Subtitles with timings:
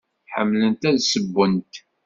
[0.33, 1.73] Ḥemmlent ad ssewwent?